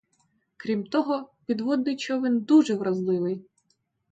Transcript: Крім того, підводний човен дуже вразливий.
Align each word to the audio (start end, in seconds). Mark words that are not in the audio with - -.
Крім 0.57 0.83
того, 0.83 1.29
підводний 1.45 1.95
човен 1.97 2.39
дуже 2.39 2.75
вразливий. 2.75 3.41